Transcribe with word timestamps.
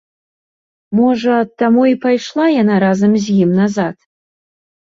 Можа, 0.99 1.35
таму 1.63 1.83
і 1.93 1.99
пайшла 2.05 2.45
яна 2.61 2.75
разам 2.85 3.11
з 3.27 3.39
ім 3.45 3.51
назад. 3.61 3.97